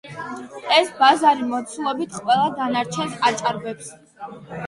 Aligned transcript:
ეს 0.75 0.87
ბაზარი 1.01 1.45
მოცულობით 1.49 2.17
ყველა 2.23 2.47
დანარჩენს 2.61 3.15
აჭარბებს. 3.31 3.93